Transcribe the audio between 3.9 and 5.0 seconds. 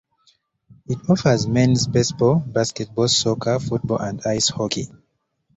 and ice hockey.